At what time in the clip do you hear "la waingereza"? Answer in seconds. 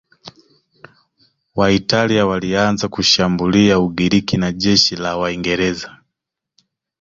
4.95-5.97